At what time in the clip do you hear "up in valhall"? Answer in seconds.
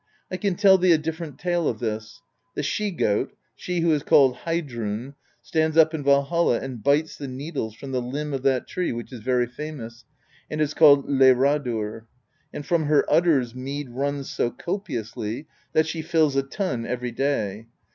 5.77-6.53